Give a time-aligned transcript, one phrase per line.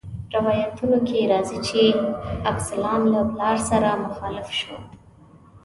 [0.35, 1.81] روایتونو کې راځي چې
[2.51, 4.77] ابسلام له پلار سره مخالف شو.